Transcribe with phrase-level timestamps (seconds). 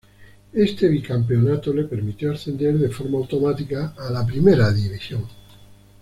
[0.53, 5.25] Este bicampeonato le permitió ascender de forma automática a la Primera División.